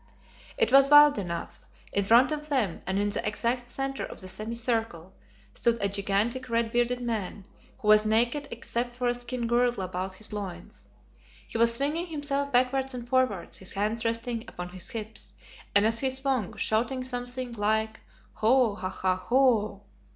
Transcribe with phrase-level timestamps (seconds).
[0.57, 1.61] It was wild enough.
[1.93, 5.13] In front of them, and in the exact centre of the semi circle,
[5.53, 7.45] stood a gigantic, red bearded man,
[7.77, 10.89] who was naked except for a skin girdle about his loins.
[11.47, 15.35] He was swinging himself backwards and forwards, his hands resting upon his hips,
[15.75, 17.99] and as he swung, shouting something like
[18.37, 19.83] "_Ho, haha, ho!